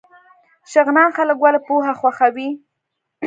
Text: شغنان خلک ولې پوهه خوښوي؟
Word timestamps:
شغنان 0.71 1.09
خلک 1.17 1.37
ولې 1.39 1.59
پوهه 1.67 1.93
خوښوي؟ 1.99 2.49